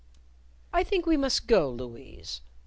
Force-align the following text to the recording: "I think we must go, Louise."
"I 0.73 0.83
think 0.83 1.05
we 1.05 1.15
must 1.15 1.45
go, 1.45 1.69
Louise." 1.69 2.41